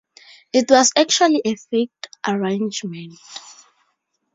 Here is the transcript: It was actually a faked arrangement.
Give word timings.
It 0.51 0.71
was 0.71 0.91
actually 0.97 1.43
a 1.45 1.55
faked 1.55 2.07
arrangement. 2.27 3.19